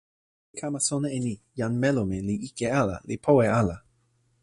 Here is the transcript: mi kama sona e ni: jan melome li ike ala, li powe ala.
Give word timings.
mi 0.53 0.57
kama 0.59 0.79
sona 0.87 1.07
e 1.17 1.19
ni: 1.25 1.35
jan 1.59 1.73
melome 1.81 2.17
li 2.27 2.35
ike 2.47 2.67
ala, 2.81 2.97
li 3.07 3.15
powe 3.25 3.45
ala. 3.59 3.77